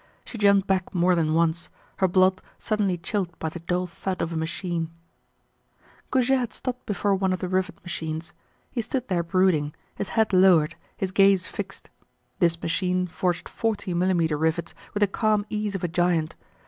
[0.25, 4.33] She jumped back more than once, her blood suddenly chilled by the dull thud of
[4.33, 4.89] a machine.
[6.09, 8.33] Goujet had stopped before one of the rivet machines.
[8.71, 11.91] He stood there brooding, his head lowered, his gaze fixed.
[12.39, 16.35] This machine forged forty millimetre rivets with the calm ease of a giant.